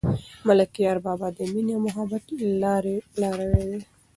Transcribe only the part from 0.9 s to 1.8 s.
بابا د مینې